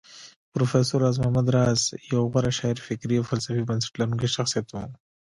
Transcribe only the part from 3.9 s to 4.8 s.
لرونکی شخصيت و